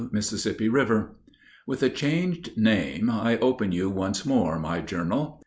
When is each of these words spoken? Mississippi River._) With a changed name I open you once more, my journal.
Mississippi 0.11 0.67
River._) 0.67 1.09
With 1.67 1.83
a 1.83 1.89
changed 1.91 2.57
name 2.57 3.07
I 3.07 3.37
open 3.37 3.71
you 3.71 3.87
once 3.91 4.25
more, 4.25 4.57
my 4.57 4.79
journal. 4.81 5.39